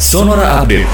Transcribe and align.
Sonora 0.00 0.64
Update. 0.64 0.88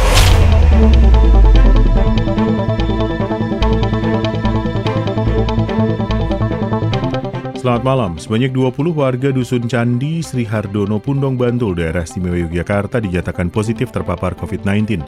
Selamat 7.54 7.82
malam, 7.86 8.18
sebanyak 8.18 8.50
20 8.50 8.74
warga 8.90 9.30
Dusun 9.30 9.70
Candi 9.70 10.26
Sri 10.26 10.42
Hardono 10.42 10.98
Pundong 10.98 11.38
Bantul, 11.38 11.78
daerah 11.78 12.02
istimewa 12.02 12.34
Yogyakarta 12.34 12.98
dinyatakan 12.98 13.46
positif 13.54 13.94
terpapar 13.94 14.34
COVID-19. 14.34 15.06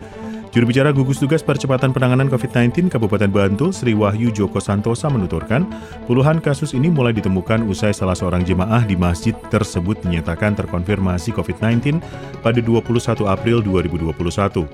Juru 0.58 0.74
bicara 0.74 0.90
gugus 0.90 1.22
tugas 1.22 1.38
percepatan 1.38 1.94
penanganan 1.94 2.26
COVID-19 2.26 2.90
Kabupaten 2.90 3.30
Bantul, 3.30 3.70
Sri 3.70 3.94
Wahyu 3.94 4.34
Joko 4.34 4.58
Santosa 4.58 5.06
menuturkan, 5.06 5.62
puluhan 6.10 6.42
kasus 6.42 6.74
ini 6.74 6.90
mulai 6.90 7.14
ditemukan 7.14 7.62
usai 7.70 7.94
salah 7.94 8.18
seorang 8.18 8.42
jemaah 8.42 8.82
di 8.82 8.98
masjid 8.98 9.38
tersebut 9.54 10.02
dinyatakan 10.02 10.58
terkonfirmasi 10.58 11.30
COVID-19 11.30 12.02
pada 12.42 12.58
21 12.58 12.90
April 13.30 13.62
2021. 13.62 14.66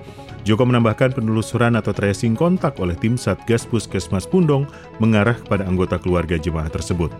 Joko 0.48 0.62
menambahkan 0.65 1.20
penelusuran 1.20 1.77
atau 1.77 1.93
tracing 1.93 2.32
kontak 2.32 2.80
oleh 2.80 2.96
tim 2.96 3.21
Satgas 3.21 3.69
Puskesmas 3.69 4.24
Pundong 4.24 4.65
mengarah 5.05 5.37
kepada 5.37 5.69
anggota 5.69 6.01
keluarga 6.01 6.41
jemaah 6.41 6.73
tersebut. 6.73 7.12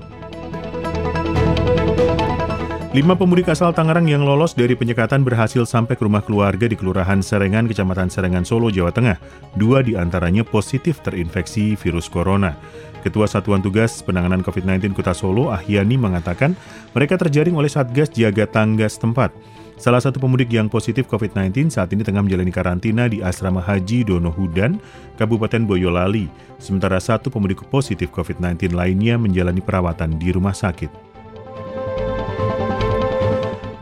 Lima 2.94 3.18
pemudik 3.18 3.50
asal 3.50 3.74
Tangerang 3.74 4.06
yang 4.06 4.22
lolos 4.22 4.54
dari 4.54 4.78
penyekatan 4.78 5.26
berhasil 5.26 5.66
sampai 5.66 5.98
ke 5.98 6.06
rumah 6.06 6.22
keluarga 6.22 6.70
di 6.70 6.78
Kelurahan 6.78 7.26
Serengan, 7.26 7.66
Kecamatan 7.66 8.06
Serengan, 8.06 8.46
Solo, 8.46 8.70
Jawa 8.70 8.94
Tengah. 8.94 9.18
Dua 9.58 9.82
di 9.82 9.98
antaranya 9.98 10.46
positif 10.46 11.02
terinfeksi 11.02 11.74
virus 11.74 12.06
corona. 12.06 12.54
Ketua 13.02 13.26
Satuan 13.26 13.58
Tugas 13.58 13.98
Penanganan 13.98 14.46
COVID-19 14.46 14.94
Kota 14.94 15.10
Solo, 15.10 15.50
Ahyani, 15.50 15.98
mengatakan 15.98 16.54
mereka 16.94 17.18
terjaring 17.18 17.58
oleh 17.58 17.66
Satgas 17.66 18.14
Jaga 18.14 18.46
Tangga 18.46 18.86
setempat. 18.86 19.34
Salah 19.74 19.98
satu 19.98 20.22
pemudik 20.22 20.54
yang 20.54 20.70
positif 20.70 21.10
COVID-19 21.10 21.74
saat 21.74 21.90
ini 21.90 22.06
tengah 22.06 22.22
menjalani 22.22 22.54
karantina 22.54 23.10
di 23.10 23.26
Asrama 23.26 23.58
Haji 23.58 24.06
Donohudan, 24.06 24.79
Kabupaten 25.18 25.66
Boyolali. 25.66 26.30
Sementara 26.62 27.02
satu 27.02 27.26
pemudik 27.26 27.66
positif 27.74 28.14
COVID-19 28.14 28.70
lainnya 28.70 29.18
menjalani 29.18 29.58
perawatan 29.58 30.14
di 30.14 30.30
rumah 30.30 30.54
sakit. 30.54 31.13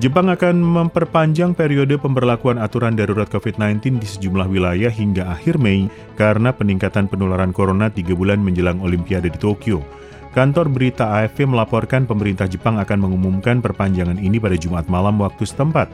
Jepang 0.02 0.26
akan 0.34 0.58
memperpanjang 0.58 1.54
periode 1.54 1.94
pemberlakuan 1.94 2.58
aturan 2.58 2.98
darurat 2.98 3.30
COVID-19 3.30 4.02
di 4.02 4.08
sejumlah 4.10 4.50
wilayah 4.50 4.90
hingga 4.90 5.30
akhir 5.30 5.62
Mei 5.62 5.86
karena 6.18 6.50
peningkatan 6.50 7.06
penularan 7.06 7.54
corona 7.54 7.86
tiga 7.86 8.10
bulan 8.18 8.42
menjelang 8.42 8.82
Olimpiade 8.82 9.30
di 9.30 9.38
Tokyo. 9.38 9.78
Kantor 10.34 10.74
berita 10.74 11.22
AFP 11.22 11.46
melaporkan 11.46 12.02
pemerintah 12.02 12.50
Jepang 12.50 12.82
akan 12.82 12.98
mengumumkan 12.98 13.62
perpanjangan 13.62 14.18
ini 14.18 14.42
pada 14.42 14.58
Jumat 14.58 14.90
malam 14.90 15.22
waktu 15.22 15.46
setempat. 15.46 15.86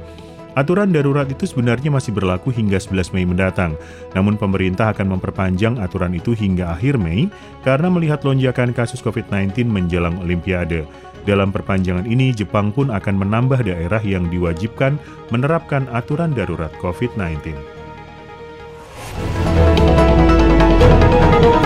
Aturan 0.56 0.89
darurat 0.89 1.28
itu 1.28 1.45
sebenarnya 1.45 1.93
masih 1.93 2.17
berlaku 2.17 2.48
hingga 2.48 2.81
11 2.81 3.12
Mei 3.12 3.28
mendatang, 3.28 3.77
namun 4.17 4.41
pemerintah 4.41 4.89
akan 4.89 5.20
memperpanjang 5.20 5.77
aturan 5.84 6.17
itu 6.17 6.33
hingga 6.33 6.72
akhir 6.72 6.97
Mei 6.97 7.28
karena 7.61 7.93
melihat 7.93 8.25
lonjakan 8.25 8.72
kasus 8.72 9.05
COVID-19 9.05 9.69
menjelang 9.69 10.17
Olimpiade. 10.25 10.89
Dalam 11.29 11.53
perpanjangan 11.53 12.09
ini, 12.09 12.33
Jepang 12.33 12.73
pun 12.73 12.89
akan 12.89 13.21
menambah 13.21 13.61
daerah 13.61 14.01
yang 14.01 14.33
diwajibkan 14.33 14.97
menerapkan 15.29 15.84
aturan 15.93 16.33
darurat 16.33 16.73
COVID-19. 16.81 17.53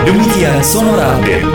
Demikian 0.03 0.59
Sonora 0.59 1.15
Update. 1.15 1.47